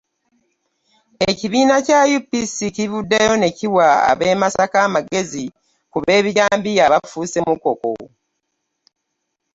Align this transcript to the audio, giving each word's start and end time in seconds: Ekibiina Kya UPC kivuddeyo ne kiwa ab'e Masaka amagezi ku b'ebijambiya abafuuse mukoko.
Ekibiina 1.29 1.75
Kya 1.85 2.01
UPC 2.17 2.55
kivuddeyo 2.75 3.33
ne 3.37 3.49
kiwa 3.57 3.85
ab'e 4.11 4.29
Masaka 4.41 4.77
amagezi 4.87 5.45
ku 5.91 5.97
b'ebijambiya 6.05 6.81
abafuuse 6.87 7.39
mukoko. 7.47 7.91